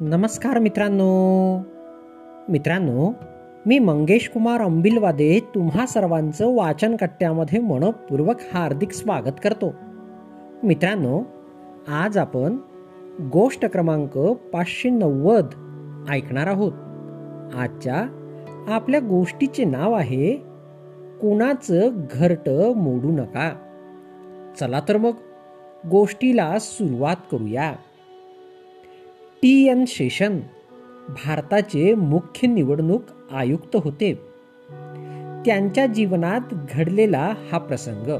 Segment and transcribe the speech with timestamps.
[0.00, 1.58] नमस्कार मित्रांनो.
[2.48, 3.12] मित्रांनो
[3.66, 9.74] मी मंगेश कुमार अंबिलवादे तुम्हा सर्वांचं वाचन कट्ट्यामध्ये मनपूर्वक हार्दिक स्वागत करतो.
[10.62, 11.22] मित्रांनो
[11.88, 12.56] आज आपण
[13.32, 15.46] गोष्ट क्रमांक पाचशे नव्वद
[16.10, 16.72] ऐकणार आहोत.
[17.54, 18.06] आजच्या
[18.68, 20.36] आपल्या गोष्टीचे नाव आहे
[21.20, 23.50] कुणाचं घरट मोडू नका.
[24.60, 25.12] चला तर मग
[25.90, 27.72] गोष्टीला सुरुवात करूया.
[29.42, 30.40] टी एन शेषन
[31.08, 34.14] भारताचे मुख्य निवडणूक आयुक्त होते.
[35.46, 36.40] त्यांच्या जीवनात
[36.70, 38.18] घडलेला हा प्रसंग.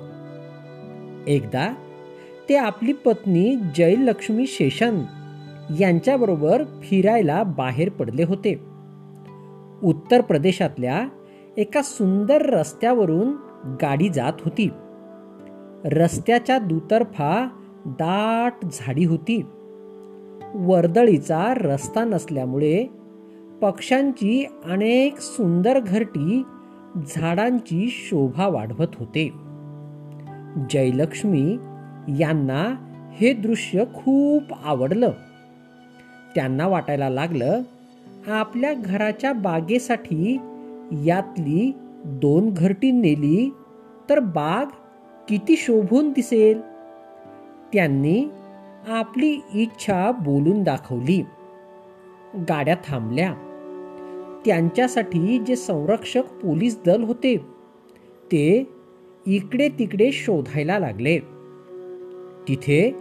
[1.29, 1.75] एकदा
[2.49, 5.03] ते आपली पत्नी जयलक्ष्मी शेषन
[5.81, 8.61] यांच्याबरोबर फिरायला बाहेर पडले होते.
[9.83, 11.09] उत्तर प्रदेशातल्या
[11.57, 13.33] एका सुंदर रस्त्यावरून
[13.83, 14.71] गाडी जात होती.
[15.85, 17.49] रस्त्याच्या दुतर्फा
[17.87, 19.43] दाट झाडी होती.
[20.55, 22.87] वर्दळीचा रस्ता नसल्यामुळे
[23.63, 26.43] पक्ष्यांची अनेक सुंदर घरटी
[27.09, 29.33] झाडांची शोभा वाढवत होते.
[30.71, 31.57] जयलक्ष्मी
[32.19, 32.75] यांना
[33.13, 35.11] हे दृश्य खूप आवडलं.
[36.35, 37.63] त्यांना वाटायला लागलं
[38.27, 40.39] आपल्या घराच्या बागेसाठी
[40.93, 41.73] यातली
[42.05, 43.55] दोन घरटी नेली
[44.11, 44.67] तर बाग
[45.29, 46.61] किती शोभून दिसेल.
[47.73, 48.29] त्यांनी
[48.87, 51.25] आपली इच्छा बोलून दाखवली.
[52.35, 53.35] गाड्या थांबल्या.
[54.47, 57.37] त्यांच्यासाठी जे संरक्षक पोलीस दल होते
[58.33, 58.71] ते
[59.27, 61.19] इकडे तिकडे शोधायला लागले.
[62.49, 62.97] तिथे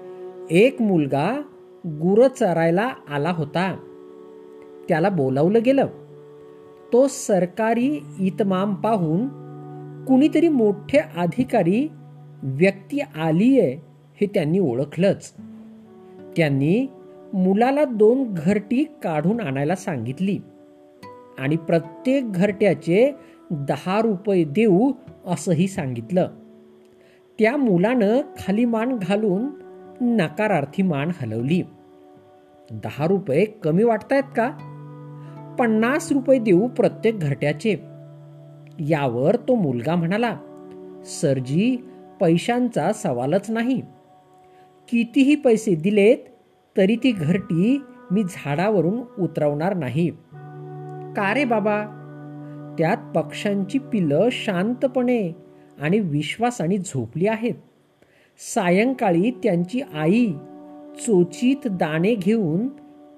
[0.52, 1.42] एक मुलगा
[1.86, 3.78] गुरं चरायला आला होता.
[4.90, 5.88] त्याला बोलावलं गेलं.
[6.94, 9.28] तो सरकारी इतमाम पाहून
[10.06, 11.88] कुणीतरी मोठे अधिकारी
[12.44, 13.74] व्यक्ती आली आहे
[14.22, 15.34] हे त्यांनी ओळखलंच.
[16.38, 16.88] त्यांनी
[17.34, 20.40] मुलाला दोन घरटी काढून आणायला सांगितली.
[21.40, 23.12] आणि प्रत्येक घरट्याचे
[23.52, 24.92] दहा रुपये देऊ
[25.26, 26.28] असंही सांगितलं.
[27.40, 29.48] त्या मुलानं खाली मान घालून
[30.02, 31.62] नकारार्थी मान हलवली.
[32.72, 34.52] दहा रुपये कमी वाटतायत का?
[35.60, 37.76] पन्नास रुपये देऊ प्रत्येक घरट्याचे.
[38.80, 40.38] यावर तो मुलगा म्हणाला
[41.06, 41.78] सरजी
[42.20, 43.82] पैशांचा सवालच नाही.
[44.90, 46.18] कितीही पैसे दिलेत
[46.78, 47.82] तरी ती घरटी
[48.12, 50.10] मी झाडावरून उतरवणार नाही.
[51.16, 51.86] का रे बाबा?
[52.78, 55.32] त्यात पक्ष्यांची पिलं शांतपणे
[55.82, 57.54] आणि विश्वासाने झोपली आहेत.
[58.54, 60.34] सायंकाळी त्यांची आई
[61.08, 62.68] चोचीत दाणे घेऊन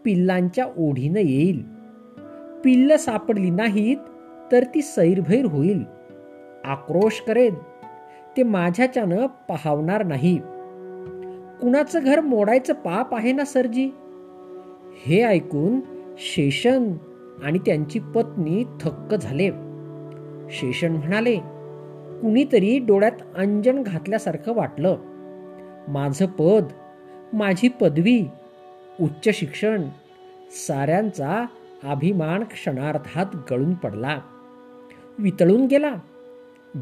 [0.06, 1.64] पिल्लांच्या ओढीनं येईल.
[2.64, 3.98] पिल्ल सापडली नाहीत
[4.52, 5.84] तर ती सैरभैर होईल.
[6.66, 7.54] आक्रोश करेल
[8.38, 10.40] ते माझ्याच्यानं पाहावणार नाही.
[11.62, 13.90] कुणाचं घर मोडायचं पाप आहे ना सरजी?
[15.06, 15.80] हे ऐकून
[16.18, 16.94] शेषन
[17.44, 19.50] आणि त्यांची पत्नी थक्क झाले.
[20.50, 21.36] शेषन म्हणाले
[22.22, 24.98] कुणीतरी डोळ्यात अंजन घातल्यासारखं वाटलं.
[25.88, 26.64] माझं पद
[27.34, 28.26] माझी पदवी
[29.02, 29.84] उच्च शिक्षण
[30.68, 31.46] साऱ्यांचा
[31.84, 34.20] अभिमान क्षणार्धात गळून पडला.
[35.20, 35.96] वितळून गेला.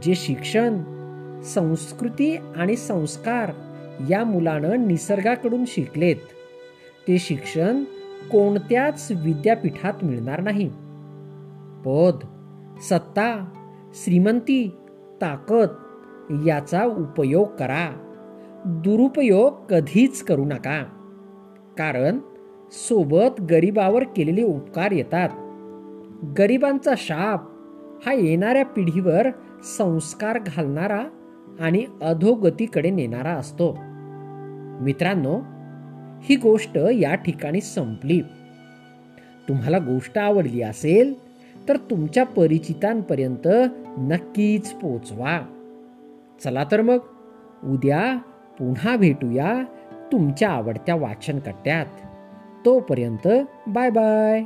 [0.03, 0.77] जे शिक्षण
[1.41, 3.51] संस्कृती आणि संस्कार
[4.09, 6.15] या मुलानं निसर्गाकडून शिकलेत.
[7.07, 7.83] ते शिक्षण
[8.31, 10.69] कोणत्याच विद्यापीठात मिळणार नाही.
[11.85, 12.19] पद
[12.81, 13.49] सत्ता
[13.93, 14.71] श्रीमंती
[15.21, 15.67] ताकद
[16.47, 18.11] याचा उपयोग करा.
[18.65, 20.83] दुरुपयोग कधीच करू नका.
[21.77, 22.19] कारण
[22.71, 25.29] सोबत गरिबावर केलेले उपकार येतात.
[26.39, 27.41] गरिबांचा शाप
[28.05, 29.27] हा येणाऱ्या पिढीवर
[29.77, 31.03] संस्कार घालणारा
[31.59, 33.77] आणि अधोगतीकडे नेणारा असतो.
[34.81, 35.41] मित्रांनो
[36.21, 38.21] ही गोष्ट या ठिकाणी संपली.
[39.49, 41.13] तुम्हाला गोष्ट आवडली असेल
[41.69, 43.47] तर तुमच्या परिचितांपर्यंत
[43.97, 45.41] नक्कीच पोचवा.
[46.43, 46.97] चला तर मग
[47.63, 48.17] उद्या
[48.59, 49.63] पुन्हा भेटूया
[50.11, 51.85] तुमच्या आवडत्या वाचनकट्ट्यात.
[52.65, 53.27] तोपर्यंत
[53.67, 54.43] बाय बाय.